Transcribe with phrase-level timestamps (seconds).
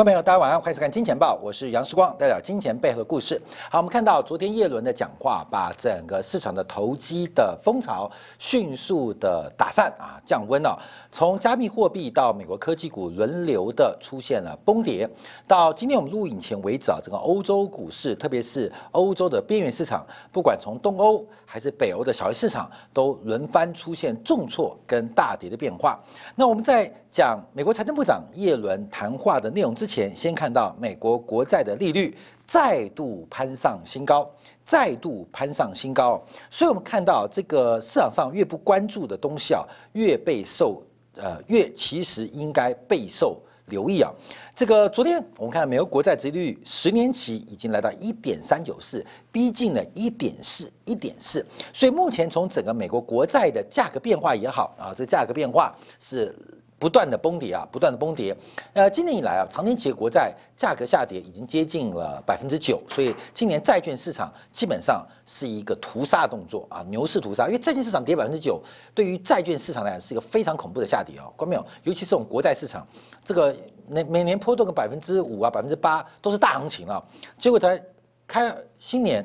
[0.00, 3.38] 观众朋友，大家晚上欢迎收看《金钱报》，我是杨世光，代表金钱背后的故事。
[3.70, 10.74] 好，我们看到昨天叶伦的讲话，把整个市场的投机的风潮迅速的打散啊，降温了。
[11.12, 15.06] 从加密货币到美国科技股轮流的出现了崩跌，
[15.46, 26.00] 到今天我们录影前为止啊，整个欧洲股市，特别是欧洲的边缘市场，不管从东欧还是北欧的小型市场，都轮番出现重挫跟大跌的变化。
[26.34, 34.30] 那我们在讲美国财政部长耶伦谈话的内容之前，先看到美国国债的利率再度攀上新高，
[34.64, 36.22] 再度攀上新高。
[36.50, 40.82] 所以我们看到这个市场上越不关注的东西啊，越被受。
[41.16, 44.10] 呃，越其实应该备受留意啊。
[44.54, 51.44] 这个昨天我们看美国国债殖利率十年期已经来到一点三九四，逼近了一点四，一点四。
[51.72, 56.32] 所以目前从整个美国国债的价格变化也好啊，这价格变化是。
[56.80, 58.34] 不断的崩跌啊，不断的崩跌。
[58.72, 67.46] 呃，今年以来啊，长年期国债价格下跌已经接近了百分之九，所以今年债券市场基本上是一个屠杀动作啊，牛市屠杀。
[67.46, 68.58] 因为债券市场跌百分之九，
[68.94, 71.66] 对于债券市场来讲是一个非常恐怖的下跌哦，关没有？
[71.82, 72.86] 尤其是我们国债市场，
[73.22, 73.54] 这个
[73.86, 77.04] 每每年波动个百分之五啊，百分之八都是大行情了，
[77.36, 77.78] 结果才
[78.26, 79.22] 开新年。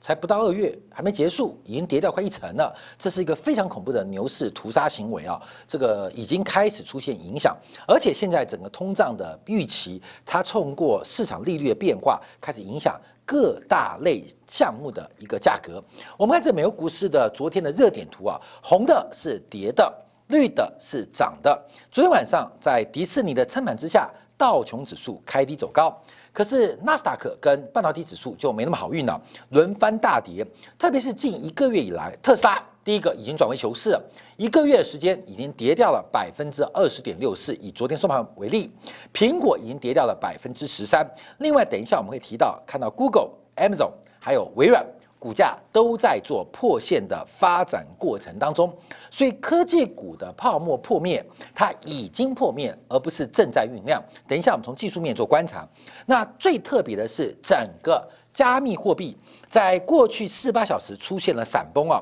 [0.00, 2.74] 才不到二月，还没结束，已经跌掉快一成了。
[2.96, 5.40] 这是一个非常恐怖的牛市屠杀行为啊！
[5.66, 15.82] 这个已经开始出现影响，而且现在整个通胀的预期，它通过市场利率的变化，开始影响各大类项目的一个价格。
[16.16, 19.92] 我们看这美国股市的昨天的热点图啊，红的是跌的，
[20.28, 21.60] 绿的是涨的。
[21.90, 26.00] 昨天晚上在迪士尼的撑盘之下，道琼指数开低走高。
[26.32, 30.46] 可是纳斯达克跟半导体指数就没那么好运了，轮番大跌。
[30.78, 33.98] 特别是近一个月以来，特斯拉第一个已经转为熊市，
[34.36, 37.54] 一个月的时间已经跌掉了百分之二十点六四。
[37.56, 38.70] 以昨天收盘为例，
[39.12, 41.06] 苹果已经跌掉了百分之十三。
[41.38, 44.84] 另外，等一下我们会提到看到 Google、Amazon 还有微软。
[45.18, 48.72] 股价都在做破线的发展过程当中，
[49.10, 51.24] 所以科技股的泡沫破灭，
[51.54, 54.02] 它已经破灭，而不是正在酝酿。
[54.28, 55.66] 等一下，我们从技术面做观察。
[56.06, 59.18] 那最特别的是，整个加密货币
[59.48, 62.00] 在过去四八小时出现了闪崩啊！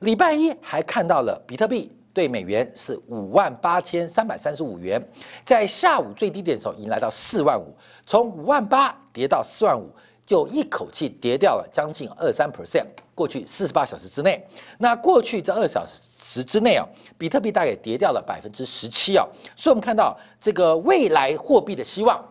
[0.00, 5.02] 礼拜一还看到了比特币对美元是五万八千三百三十五元，
[5.44, 7.74] 在下午最低点的时候已经来到四万五，
[8.04, 9.90] 从五万八跌到四万五。
[10.28, 12.84] 就一口气跌掉了将近二三 percent。
[13.14, 14.46] 过去四十八小时之内，
[14.76, 19.26] 那过去这二小时之内啊，比特币大概跌掉了百分之十七啊。
[19.56, 22.22] 所以，我们看到这个未来货币的希望，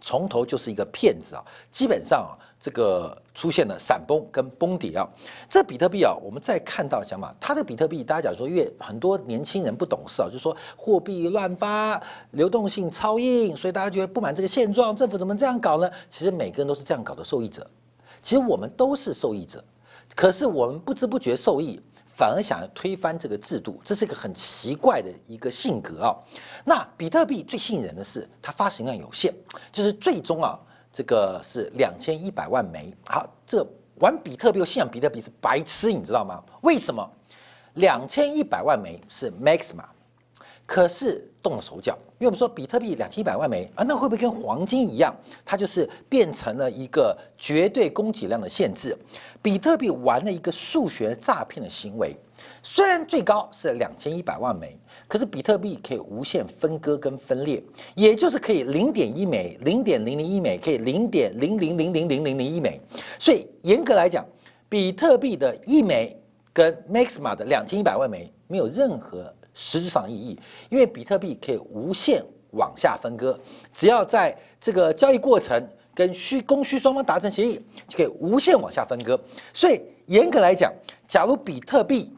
[0.00, 1.44] 从头就是一个骗子啊。
[1.72, 2.38] 基本上啊。
[2.58, 5.06] 这个出现了闪崩跟崩跌啊，
[5.48, 15.90] 这比特币啊，我们再看到想法，它的比特币，大家讲说因为很多年轻人不懂事啊，就说货币乱发，流动性超硬，所以大家觉得不满这个现状，政府怎么这样搞呢？
[16.08, 17.68] 其实每个人都是这样搞的受益者，
[18.22, 19.62] 其实我们都是受益者，
[20.14, 26.16] 可是我们不知不觉受益，反而想要推翻这个制度，这是一个很奇怪的一个性格啊。
[26.64, 29.32] 那比特币最吸引人的是它发行量有限，
[29.70, 30.58] 就是最终啊。
[30.96, 32.90] 这个是两千一百万枚。
[33.06, 33.62] 好，这
[33.96, 36.42] 玩比特币、信仰比特币是白痴，你知道吗？
[36.62, 37.06] 为什么？
[37.74, 39.84] 两千一百万枚是 maxima，
[40.64, 45.14] 可是动了手脚，因为我们说比特币两千一百万枚啊，那会不会跟黄金一样？
[45.44, 48.96] 它就是变成了一个绝对供给量的限制。
[49.42, 52.16] 比特币玩了一个数学诈骗的行为，
[52.62, 54.74] 虽然最高是两千一百万枚。
[55.08, 57.62] 可是比特币可以无限分割跟分裂，
[57.94, 62.80] 也就是可以零点一枚、零点零零一枚，可以零点零零零零零零零一枚。
[63.18, 64.26] 所以严格来讲，
[64.68, 66.20] 比特币的一枚
[66.52, 70.38] 跟 Maxima 的两千一百万枚没有任何实质上意义，
[70.70, 72.20] 因为比特币可以无限
[72.50, 73.38] 往下分割，
[73.72, 75.62] 只要在这个交易过程
[75.94, 79.18] 跟需供需双方达成协议，就可以无限往下分割。
[79.54, 80.72] 所以严格来讲，
[81.06, 82.12] 假如比特币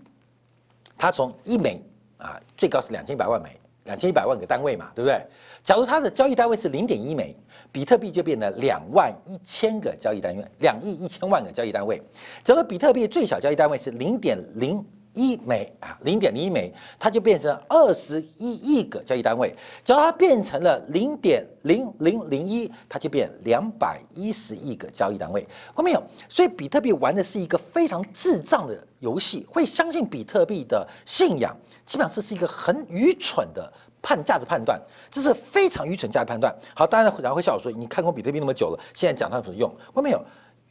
[0.96, 1.82] 它从一枚
[2.18, 3.48] 啊，最高是两千一百万枚，
[3.84, 5.18] 两千一百万个单位嘛，对不对？
[5.62, 7.34] 假如它的交易单位是零点一枚，
[7.72, 12.02] 比特币就变成两万一千个交易单位，两亿一千万个交易单位。
[12.44, 14.84] 假如比特币最小交易单位是零点零。
[15.18, 19.52] 一枚啊，零点零一枚，它就变成二十一亿个交易单位。
[19.84, 25.42] 只要它变成了零点零零零一，它就变两百一十亿个交易单位。
[25.74, 26.02] 看到没有？
[26.28, 29.44] 所以比特币玩的是一个非常智障的游戏。
[29.50, 34.80] 会相信比特币的信仰，基本上这是一个很愚蠢的判价值判断，
[35.10, 36.54] 这是非常愚蠢价值判断。
[36.74, 39.68] 好，当然然后会笑我说，你看过比特币那么久了，现在讲它有什么用？
[39.86, 40.24] 看到没有？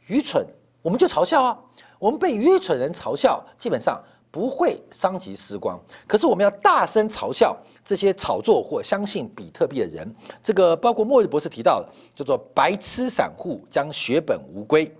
[0.06, 0.46] 愚蠢，
[0.80, 1.58] 我们就嘲笑啊。
[1.98, 4.00] 我们被愚蠢人嘲笑，基本上。
[4.30, 10.14] 不会伤及时光，可是我们要大声嘲笑这些炒作或相信比特币的人。
[10.42, 14.92] 这个包括末日博士提到的，叫做“白痴散户将血本无归”。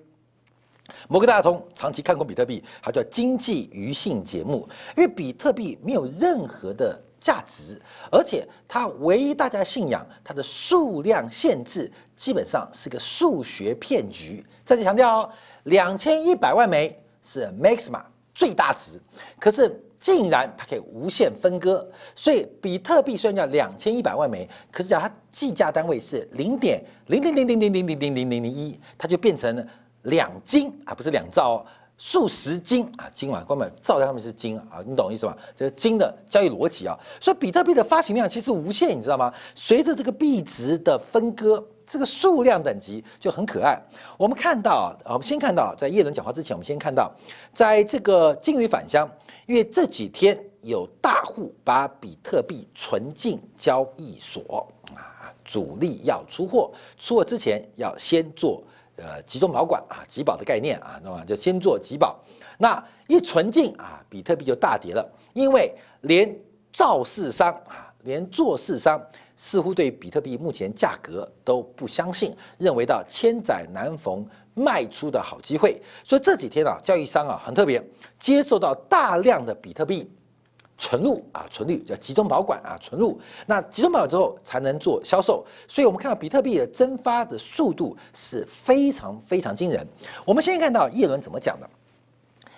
[1.06, 4.66] 摩根大通长期看空比特币，它叫经济娱性节目，
[4.96, 14.42] 因为比特币没有任何的价值，而且它唯一大家信仰它的数量限制，基本上是个数学骗局。
[14.64, 15.30] 再次强调哦，
[15.64, 18.02] 两千一百万枚是 maxima
[18.38, 19.00] 最大值，
[19.40, 19.68] 可是
[19.98, 29.66] 竟然它可以无限分割，所以比特币虽然叫两千一百万枚，可是只要它计价单位是零点零零零零零零零零零零零一，它就变成。
[30.02, 31.66] 两金啊，不是两兆哦，
[31.98, 35.36] 数十金啊，金嘛，光本兆在上面是金啊，你懂意思吗？
[35.56, 39.34] 这个金的交易逻辑啊，所以比特币的发行量其实无限，你知道吗？
[39.56, 43.80] 随着这个币值的分割，这个数量等级就很可爱。
[44.16, 47.10] 我们看到啊，我们先看到在叶伦讲话之前，我们先看到，
[47.52, 49.08] 在这个金鱼返乡，
[49.46, 58.62] 因为这几天有大户把比特币存进交易所啊，主力要出货，出货之前要先做。
[59.00, 62.18] 呃，集中保管啊，集保的概念啊，那么就先做集保。
[62.58, 66.36] 那一存进啊，比特币就大跌了，因为连
[66.72, 69.00] 造市商啊，连做市商
[69.38, 75.80] 似乎对比特币目前价格都不相信，认为到千载难逢卖出的好机会。
[76.04, 77.82] 所以这几天啊，交易商啊很特别，
[78.18, 80.10] 接受到大量的比特币。
[80.80, 89.84] 存入啊，存率叫集中保管啊，存入那集中保管之后才能做销售，所以我们看到比特币的蒸发的速度是非常非常惊人。
[90.24, 91.68] 我们先看到叶伦怎么讲的，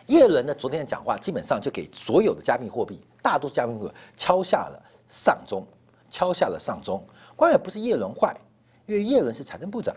[0.05, 4.79] 叶伦呢昨天的讲话基本上就给所有的加密货币，大多数加密货币敲下了
[5.09, 5.67] 上钟，
[6.11, 7.03] 敲下了丧钟。
[7.37, 8.37] 关键不是叶伦坏，
[8.87, 9.95] 因为叶伦是财政部长，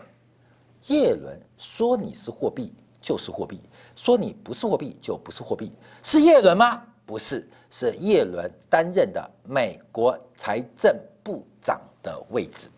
[0.86, 3.60] 叶伦说你是货币就是货币，
[3.96, 5.72] 说你不是货币就不是货币，
[6.02, 6.82] 是叶伦吗？
[7.04, 7.48] 不是。
[7.76, 12.68] 是叶伦担任的美国财政部长的位置，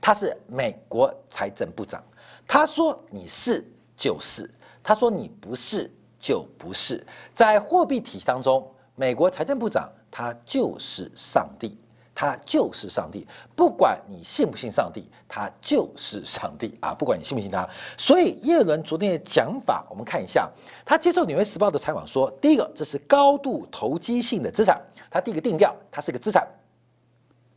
[0.00, 2.02] 他是美国财政部长。
[2.44, 3.64] 他说你是
[3.96, 4.50] 就是，
[4.82, 5.88] 他说你不是
[6.18, 7.06] 就不是。
[7.32, 11.78] 在货币体系当中，美国财政部长他就是上帝。
[12.14, 13.26] 他就是上帝，
[13.56, 16.94] 不管你信不信上帝，他就是上帝啊！
[16.94, 17.66] 不管你信不信他，
[17.96, 20.50] 所以叶伦昨天的讲法，我们看一下，
[20.84, 24.80] 他接受《纽约时报》的采访说，第一个，这是高度投机性的资产，
[25.10, 26.46] 他第一个定调，它是个资产，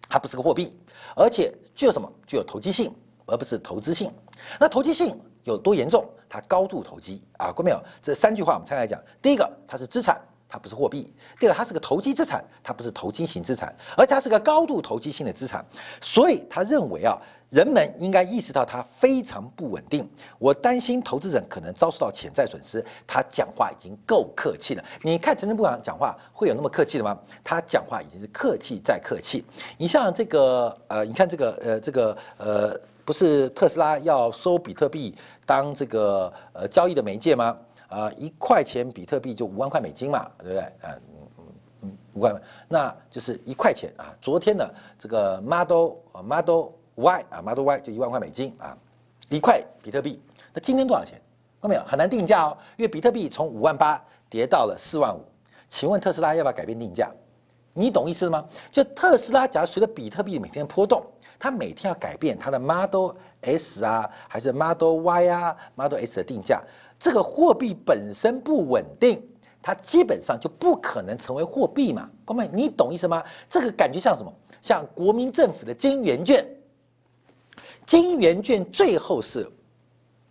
[0.08, 0.74] 它不是个货币，
[1.16, 2.10] 而且具有什么？
[2.26, 2.94] 具有投机性，
[3.26, 4.12] 而不是投资性。
[4.58, 6.08] 那投机性有多严重？
[6.30, 7.52] 它高度投机啊！
[7.52, 7.84] 过没有？
[8.02, 10.20] 这三句话我们拆开来讲，第一个，它是资产。
[10.56, 15.64] 它不是货币，第二，它是个投机资产，它不是投机型资产，而它是个高度投机性的资产，
[16.00, 17.20] 所以他认为啊，
[17.50, 20.10] 人们应该意识到它非常不稳定。
[20.40, 22.82] 我担心投资人可能遭受到潜在损失。
[23.06, 27.20] 他讲话已经够客气了，你看财政部长讲话会有那么客气的吗？
[27.44, 29.44] 他讲话已经是客气再客气。
[29.78, 35.14] 你像这个呃，你看这个呃，这个呃，不是特斯拉要收比特币
[35.46, 37.58] 当这个呃交易的媒介吗？
[37.88, 40.60] 啊，一块钱比特币就五万块美金嘛，对不对？
[40.60, 41.46] 啊，嗯嗯
[41.82, 42.34] 嗯，五块，
[42.68, 44.14] 那就是一块钱啊。
[44.22, 45.94] 昨天的这个 Model
[46.24, 48.78] Model Y 啊，Model Y 就一万块美金啊，
[49.30, 50.22] 一块比特币。
[50.54, 51.22] 那今天多少钱？
[51.62, 51.84] 看到没有？
[51.86, 55.24] 很难定价哦，因为比特币从五万八跌到了四万五。
[55.68, 57.12] 请问特斯拉要不要改变定价？
[57.74, 58.46] 你懂意思吗？
[58.72, 61.06] 就特斯拉，假如随着比特币每天波动，
[61.38, 66.62] 它每天要改变它的 Model S 啊，还是 Model Y 啊，Model S 的定价？
[67.00, 69.22] 这个货币本身不稳定，
[69.62, 72.10] 它基本上就不可能成为货币嘛。
[72.24, 73.24] 哥们，你懂意思吗？
[73.50, 74.34] 这个感觉像什么？
[74.62, 76.44] 像国民政府的金圆券，
[77.86, 79.48] 金圆券最后是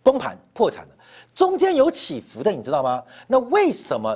[0.03, 0.95] 崩盘破产的，
[1.33, 3.01] 中间有起伏的，你知道吗？
[3.27, 4.13] 那为什么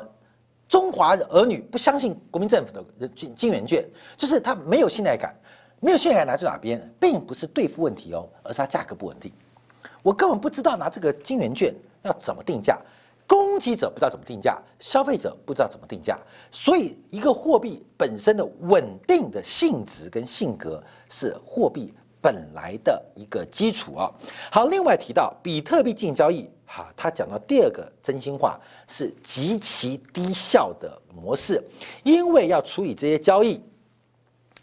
[0.67, 3.87] 中华儿女不相信国民政府的金金圆券？
[4.17, 5.33] 就是它没有信赖感，
[5.79, 6.93] 没有信赖感来自哪边？
[6.99, 9.31] 并不是兑付问题哦，而是它价格不稳定。
[10.03, 11.73] 我根本不知道拿这个金圆券。
[12.03, 12.79] 要怎么定价？
[13.27, 16.17] 供给者不知道怎么定价，消费者不知道怎么定价，
[16.51, 24.11] 所以一个货币本身的稳定的性质跟性格是货币本来的一个基础啊。
[24.51, 31.63] 好，另外提到比特币进行交易，哈，他讲到第二个真心话是极其低效的模式，
[32.01, 33.61] 因为要处理这些交易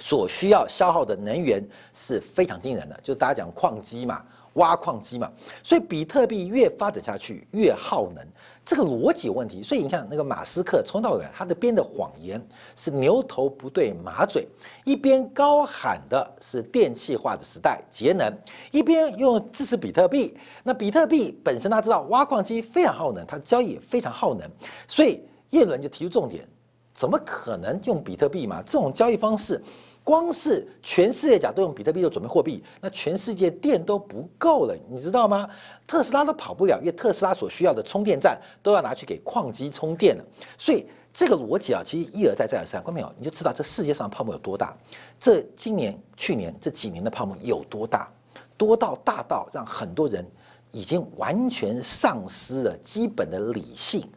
[0.00, 1.64] 所需要消耗的能源
[1.94, 4.24] 是非常惊人的，就是大家讲矿机嘛。
[4.56, 5.30] 挖矿机嘛，
[5.62, 8.22] 所以比特币越发展下去越耗能，
[8.64, 9.62] 这个逻辑有问题。
[9.62, 12.40] 所以你看那个马斯克冲到尾他的编的谎言
[12.74, 14.46] 是牛头不对马嘴，
[14.84, 18.30] 一边高喊的是电气化的时代节能，
[18.70, 20.36] 一边又支持比特币。
[20.62, 24.50] 那比特币本身他知道挖矿机非常耗能，它交易也非常耗能，
[24.88, 26.46] 所以叶伦就提出重点：
[26.92, 28.62] 怎么可能用比特币嘛？
[28.62, 29.62] 这种交易方式，
[30.06, 35.50] 光是全世界讲都用比特币做准备货币，那全世界电都不够了，你知道吗？
[35.84, 40.24] 特斯拉都跑不了，因为特斯拉所需要的充电站都要拿去给矿机充电了。
[40.56, 43.12] 所以这个逻辑啊，其实一而再再而三，看到没有？
[43.18, 44.76] 你就知道这世界上泡沫有多大。
[45.18, 48.08] 这今年、去年这几年的泡沫有多大？
[48.56, 50.24] 多到大到让很多人
[50.70, 54.08] 已经完全丧失了基本的理性。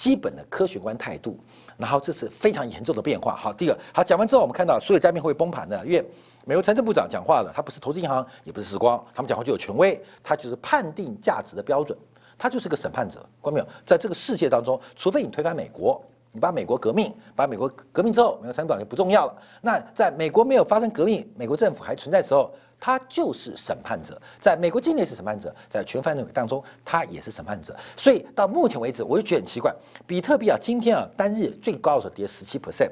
[0.00, 1.38] 基本的科学观态度，
[1.76, 3.36] 然后这是非常严重的变化。
[3.36, 6.02] 好，第二好讲完之后，我们看到所有嘉宾会崩盘的，因为
[6.46, 11.94] 美国财政部长讲话了，他不是投资银行，也不是时光，他们讲话就有权威，他就是判定价值的标准，
[12.38, 13.22] 他就是个审判者。
[13.42, 13.68] 关没有？
[13.84, 16.02] 在这个世界当中，除非你推翻美国，
[16.32, 19.36] 你把美国革命，把美国革命之后，美国财政部长就不重要了。
[19.60, 22.50] 那在美国没有发生革命，美国政府还存在时候。
[22.80, 27.76] 他就是审判者，在美国境内是审判者，在全范围当中，他也是审判者。
[27.94, 29.70] 所以到目前为止，我就觉得很奇怪，
[30.06, 32.90] 比特币啊，今天啊单日最高的时候跌十七 percent，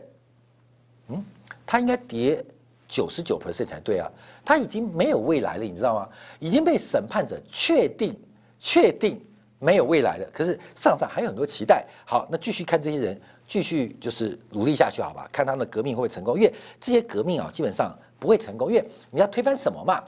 [1.08, 1.24] 嗯，
[1.64, 2.44] 它应该跌
[2.86, 4.06] 九十九 percent 才对啊，
[4.44, 6.06] 它已经没有未来了，你知道吗？
[6.38, 8.14] 已经被审判者确定
[8.58, 9.18] 确定
[9.58, 10.28] 没有未来了。
[10.34, 11.86] 可是上上还有很多期待。
[12.04, 15.26] 好，那继续看这些人，继续就是努力下去，好吧？
[15.32, 16.36] 看他们的革命会不会成功？
[16.36, 17.98] 因为这些革命啊，基本上。
[18.18, 20.02] 不会成功，因为你要推翻什么嘛？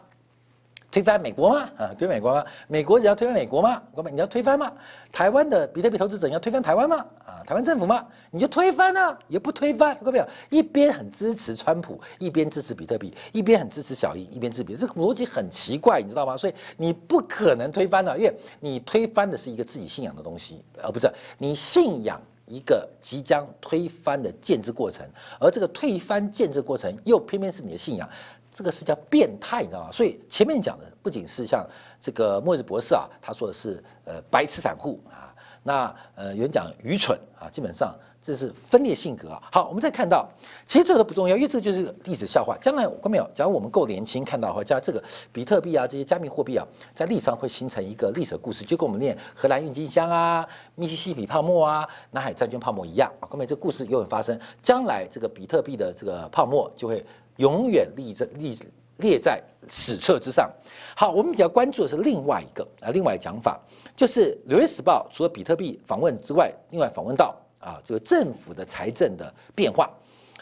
[0.91, 1.71] 推翻美国吗？
[1.79, 2.45] 啊，推美国吗？
[2.67, 3.81] 美国人要推翻美国吗？
[3.95, 4.73] 哥们，你要推翻吗？
[5.13, 6.97] 台湾的比特币投资者你要推翻台湾吗？
[7.25, 8.05] 啊，台湾政府吗？
[8.33, 10.27] 你就推翻啊，也不推翻，各位没有？
[10.49, 16.37] 一边很支持川普，一边支持比特币，一边很支持小英，一边支持比特币，这个逻辑很奇怪，你知道吗？
[16.37, 22.21] 所以你不可能推翻的，因为你推翻的是一个自己信仰的东西，而不是你信仰。
[22.51, 25.07] 一个即将推翻的建制过程，
[25.39, 28.09] 而这个推翻建制过程又偏偏是你的信仰，
[28.51, 29.93] 这个是叫变态，你知道吗？
[29.93, 31.65] 所以前面讲的不仅是像
[32.01, 35.30] 这个莫日博士啊，他说的是呃白痴散户啊，
[35.63, 37.95] 那呃有人讲愚蠢啊，基本上。
[38.23, 39.43] 这是分裂性格啊！
[39.51, 40.29] 好，我们再看到，
[40.67, 42.55] 其实这个都不重要，因为这就是历史笑话。
[42.61, 43.27] 将来看没有？
[43.33, 45.03] 假如我们够年轻，看到或加这个
[45.33, 46.63] 比特币啊，这些加密货币啊，
[46.95, 53.25] 在历史上会形成一个历史故事，就跟我们念荷兰郁金香啊、密西西比泡沫啊、南海债券泡沫一样啊。
[53.27, 57.03] 后面这故事永远发生，将来这个比特币的这个泡沫就会
[57.37, 58.55] 永远立在立
[59.01, 60.49] 列在史册之上。
[60.95, 63.61] 好，我们比较关注的是另外一个啊，另外讲法，
[63.97, 67.37] 就是《纽约时报》除了比特币访问之外，另外访问到。
[67.63, 69.91] 啊，这个政府的财政的变化，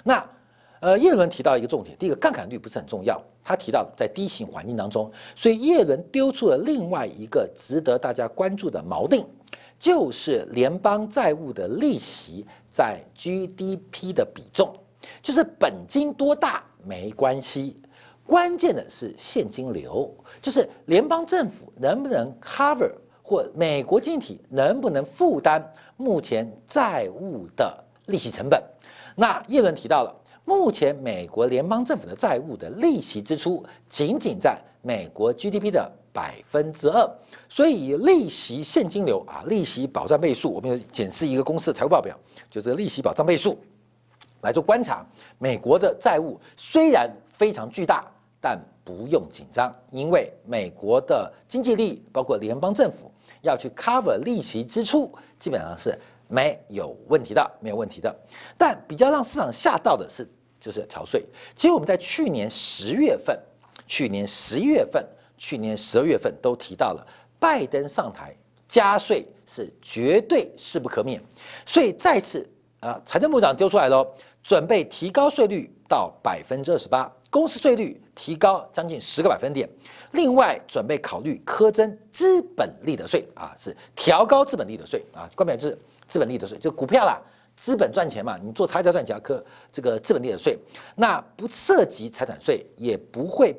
[0.04, 0.24] 那
[0.78, 9.26] 呃，叶伦提到一个重点，第一个杠杆率不是很重要，他提到在低型环境当中，所以叶伦丢出了另外一个值得大家关注的锚定，
[9.80, 14.72] 就是联邦债务的利息在 GDP 的比重，
[15.20, 17.76] 就是本金多大没关系，
[18.28, 22.92] 关键的是现金流，就是联邦政府能不能 cover
[23.22, 25.72] 或美国经济体能不能负担。
[25.96, 28.62] 目前债务的利息成本，
[29.16, 37.10] 那叶伦提到了，目前美国联邦政府的债务的利息支出仅仅在美国 GDP 的百分之二，
[37.48, 42.14] 所以利息现金流啊，利息保障倍数，我们有检视一个公司的财务报表，
[42.50, 43.58] 就是利息保障倍数
[44.42, 45.04] 来做观察。
[45.38, 48.06] 美国的债务虽然非常巨大，
[48.40, 53.10] 但不用紧张，因为美国的经济力包括联邦政府。
[53.42, 58.12] 要去 cover 利息支出，基本上是没有问题的，没有问题的。
[58.58, 60.28] 但比较让市场吓到的是，
[60.58, 61.24] 就是调税。
[61.54, 63.38] 其实我们在去年十月份、
[63.86, 67.06] 去年十一月份、去年十二月份都提到了，
[67.38, 68.34] 拜登上台
[68.66, 71.22] 加税是绝对势不可免。
[71.64, 72.44] 所以再次
[72.80, 74.04] 啊，财政部长丢出来喽，
[74.42, 79.68] 准备提高税率到百分之二十八，公司税率提高将近十个百分点。
[80.10, 87.20] 另外，准备考虑苛征资本利得税啊，是调高资本利得税啊，关键就是资本利得税，就股票啦，
[87.54, 90.58] 资本赚钱嘛，你做差价赚钱要科这个资本利得税，
[90.96, 93.54] 那不涉及财产税，也不会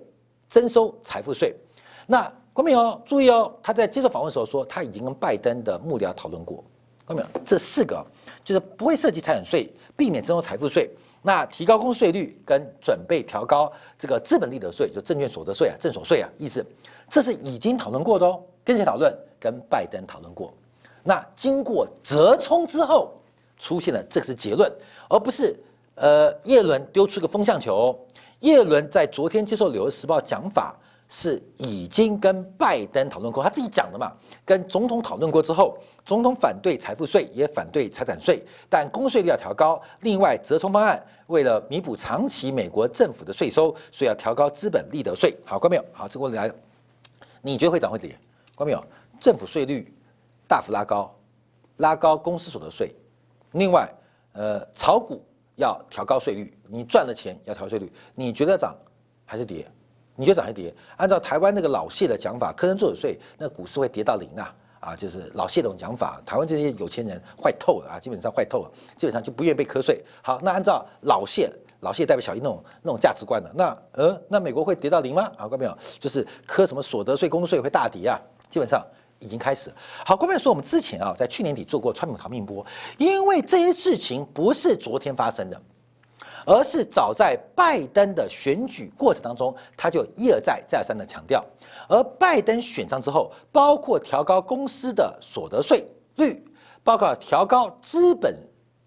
[0.49, 1.55] 征收财富税。
[2.05, 6.61] 那关明哦，注意哦，他在接受访问的时候说，他已经跟拜登的幕僚讨论过，
[7.05, 8.05] 关明，这四个
[8.43, 10.89] 就是不会涉及财产税，避免征收财富税。
[11.21, 16.65] 那提高公税率跟准备调高这个资本利得税，就证券所得税啊、证所税啊，意思
[17.09, 18.41] 这是已经讨论过的哦。
[18.63, 19.13] 跟谁讨论？
[19.37, 20.53] 跟拜登讨论过。
[21.03, 23.11] 那经过折冲之后，
[23.57, 24.71] 出现了这个是结论，
[25.09, 25.53] 而不是
[25.95, 27.93] 呃叶伦丢出个风向球。
[28.39, 30.73] 叶伦在昨天接受《纽约时报》讲法。
[31.09, 34.13] 是已经跟拜登讨论过，他自己讲的嘛。
[34.45, 35.75] 跟总统讨论过之后，
[36.05, 39.81] 总统反对财富税，也反对财产税，但公税率要调高。
[40.01, 45.35] 另外，折冲方案为了弥补长期美国政府的税收，所以要调高资本利得税。
[45.43, 45.85] 好，关没有？
[45.91, 46.55] 好，这个问题来了，
[47.41, 48.15] 你觉得会涨会跌？
[48.53, 48.83] 关没有？
[49.19, 49.91] 政府税率
[50.47, 51.13] 大幅拉高，
[51.77, 52.93] 拉高公司所得税。
[53.53, 53.91] 另外，
[54.33, 55.25] 呃，炒股
[55.55, 58.75] 要调高税率，你赚了钱要调税率，你觉得涨
[59.25, 59.67] 还是跌？
[60.19, 60.73] 你觉得涨还跌？
[60.97, 64.53] 按照台湾那个老谢的讲法，科征做的税，那股市会跌到零啊！
[64.81, 70.03] 啊，就是老谢这种讲法，台湾这些有钱人坏透了啊，基本上坏透了，基本上就不愿意被瞌睡。
[70.21, 71.49] 好，那按照老谢，
[71.79, 75.23] 老谢代表小英那种那种价值观的，那呃，那美国会跌到零吗？
[75.37, 75.77] 啊，看到没有？
[75.97, 78.85] 就是科什么所得税、工税会大跌啊，基本上
[79.19, 79.71] 已经开始。
[80.05, 82.65] 好，关键说我们之前啊，在去年底做过川普逃命波，
[82.97, 85.61] 因为这些事情不是昨天发生的。
[86.45, 91.45] 而是早在拜登的选举过程当中，他就一而再、再而三的强调。
[91.87, 96.43] 而拜登选上之后，包括调高公司的所得税率，
[96.83, 98.37] 包括调高资本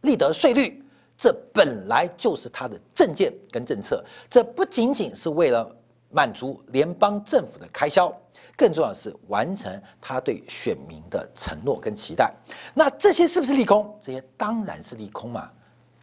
[0.02, 0.84] 利得税率，
[1.16, 4.04] 这本来就是他的政见跟政策。
[4.30, 5.68] 这不仅仅是为了
[6.10, 8.12] 满足联邦政府的开销，
[8.56, 12.32] 更重要的是完成他对选民的承诺跟期待。
[12.74, 13.98] 那这些是不是利空？
[14.00, 15.50] 这些当然是利空嘛，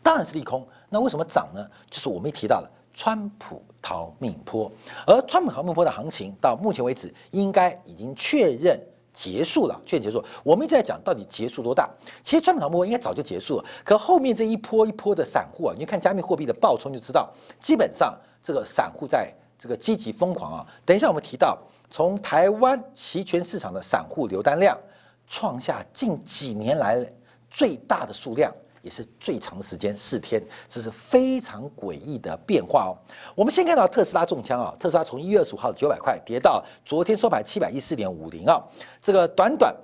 [0.03, 0.67] 当然是利空。
[0.89, 1.65] 那为什么涨呢？
[1.89, 4.69] 就是我们提到了川普逃命坡，
[5.05, 8.81] 而川普逃命坡的行情到目前为止应该已经确认
[9.13, 10.23] 结束了，确认结束。
[10.43, 11.89] 我们一直在讲到底结束多大？
[12.23, 20.67] 其实川普逃命坡应该早就结束了，可后面这一波一波的散户啊，你看加密货币的暴冲就知道，基本上这个散户在这个积极疯狂啊。
[20.85, 21.57] 等一下我们提到，
[21.89, 24.77] 从台湾期权市场的散户流单量
[25.27, 27.05] 创下近几年来
[27.49, 28.53] 最大的数量。
[28.89, 32.91] 是最长时间四天，这是非常诡异的变化哦。
[33.35, 38.61] 我们先看到特斯拉中枪啊，特斯拉从一月二十五号九百块跌到昨天收盘七百一四点五零啊，
[39.01, 39.75] 这个短短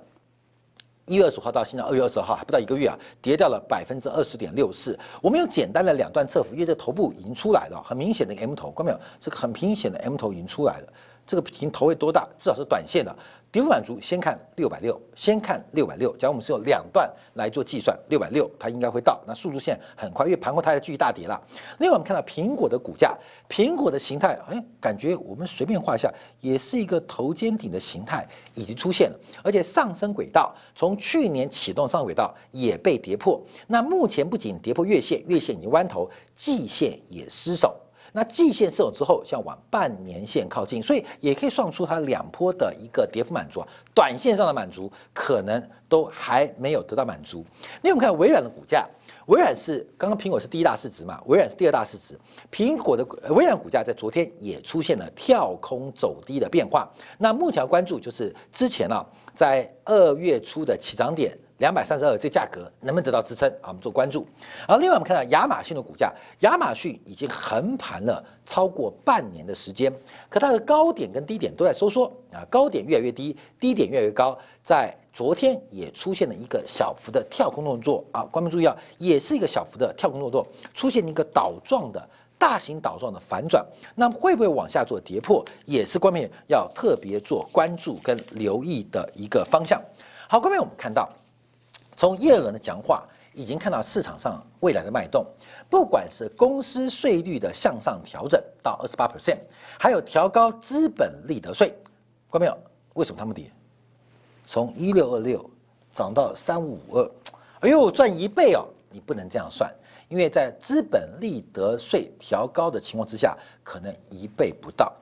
[1.06, 4.98] 一月二十五号到现在二月二十号还不到一个月啊，跌掉了百分之二十点六四。
[5.22, 9.00] 我们用简单的两段测幅，因为这头部已经出来了，很明显的 M 头，看到没有？
[9.20, 10.88] 这个很明显的 M 头已经出来了，
[11.26, 12.26] 这个平头会多大？
[12.38, 13.14] 至少是短线的。
[13.52, 16.14] 跌幅满足，先看六百六，先看六百六。
[16.18, 19.18] 假如我们是用两段来做计算，六百六它应该会到。
[19.26, 21.40] 那速度线很快，因为盘后它要继续大跌了。
[21.78, 23.16] 另外，我们看到苹果的股价，
[23.48, 33.40] 苹果的形态，哎，感觉我们随便画一下，也是一个头肩顶的形态已经出现了，而且上升轨道从去年启动上轨道也被跌破。
[33.68, 37.74] 那目前不仅跌破月线，月线已经弯头，季线也失守。
[38.16, 43.68] 那季线失守之后，像往半年线靠近，所以也可以算出它两波的一个跌幅满足啊。
[43.94, 47.44] 短线上的满足可能都还没有得到满足。
[47.82, 48.88] 那我们看微软的股价，
[49.26, 52.18] 微软是刚刚苹果是第一大市值嘛，微软是第二大市值。
[52.50, 56.90] 苹果的微软股价在昨天也出现了跳空走低的变化。
[57.18, 61.36] 那目前关注就是之前啊，在二月初的起涨点。
[61.58, 63.68] 两百三十二，这价格能不能得到支撑啊？
[63.68, 64.26] 我们做关注。
[64.68, 69.92] 然后另外我们看到亚马逊的股价，亚马逊已经横盘了超过半年的时间，
[70.28, 74.36] 可它的高点跟低点都在收缩啊，高点越来越低，低点越来越高。
[74.62, 82.06] 在昨天也出现了一个小幅的跳空动作啊，观众注意啊，也是一个小幅的跳空动作，出现一个倒状的
[82.38, 83.64] 大型倒状的反转，
[83.94, 89.80] 那会不会往下做跌破，也是关面要特别做关注跟留意的一个方向。
[90.28, 91.08] 好，关面我们看到。
[91.96, 95.24] 从耶伦的讲话，已经看到市场上未来的脉动，
[95.70, 99.38] 不管是公司税率的向上调整到二十八 percent，
[99.78, 101.68] 还有调高资本利得税，
[102.30, 102.56] 看到没有？
[102.94, 103.50] 为什么他们跌？
[104.46, 105.48] 从一六二六
[105.92, 107.10] 涨到三五五二，
[107.60, 108.66] 哎呦，赚一倍哦！
[108.90, 109.70] 你不能这样算，
[110.08, 114.92] 因为在资本利得税调高的情况之下，可能一倍不到。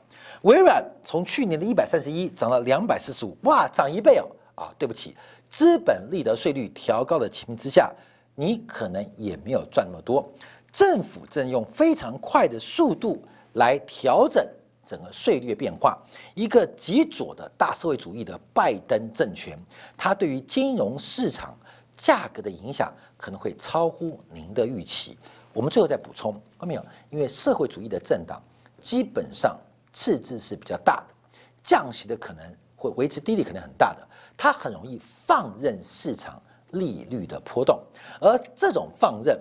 [0.42, 4.26] 微软从去年的一百三十一涨到两百四十五，哇，涨一倍哦！
[4.56, 5.16] 啊，对不起。
[5.54, 7.88] 资本利得税率调高的情形之下，
[8.34, 10.28] 你可能也没有赚那么多。
[10.72, 14.44] 政府正用非常快的速度来调整
[14.84, 15.96] 整个税率变化。
[16.34, 19.56] 一个极左的大社会主义的拜登政权，
[19.96, 21.56] 它对于金融市场
[21.96, 25.16] 价格的影响可能会超乎您的预期。
[25.52, 26.84] 我们最后再补充，看到没有？
[27.10, 28.42] 因为社会主义的政党
[28.80, 29.56] 基本上
[29.92, 31.14] 赤字是比较大的，
[31.62, 32.42] 降息的可能
[32.74, 34.04] 会维持低利可能很大的。
[34.36, 37.80] 它很容易放任市场利率的波动，
[38.20, 39.38] 而这种放任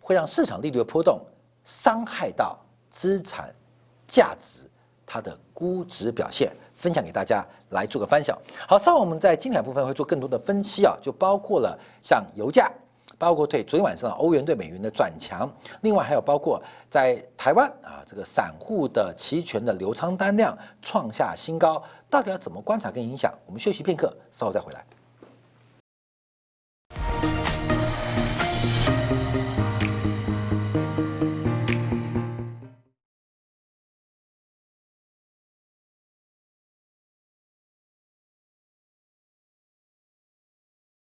[0.00, 1.20] 会让市场利率的波动
[1.64, 2.58] 伤害到
[2.90, 3.54] 资产
[4.06, 4.68] 价值
[5.04, 6.54] 它的估值表现。
[6.76, 8.38] 分享给大家来做个分享。
[8.68, 12.70] 好，稍后我们在精彩部分会做更多的分析啊，就包括了像油价，
[13.18, 15.50] 包括对昨天晚上欧元对美元的转强，
[15.82, 21.82] 另外还有包括在台湾啊这个散户的期权的流仓单量创下新高。
[22.08, 23.32] 到底要怎么观察跟影响？
[23.46, 24.84] 我们休息片刻，稍后再回来。